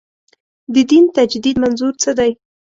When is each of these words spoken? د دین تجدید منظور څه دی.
د 0.73 0.75
دین 0.89 1.03
تجدید 1.17 1.55
منظور 1.63 1.93
څه 2.03 2.11
دی. 2.19 2.31